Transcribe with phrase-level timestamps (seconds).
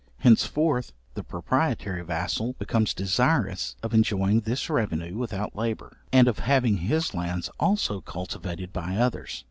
[0.21, 6.77] Henceforth the proprietary vassal becomes desirous of enjoying this revenue without labour, and of having
[6.77, 9.39] his lands also cultivated by others.